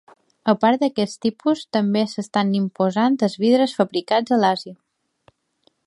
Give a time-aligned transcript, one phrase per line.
[0.51, 4.77] A part d'aquests tipus, també s'estan imposant els vidres fabricats a l'Àsia.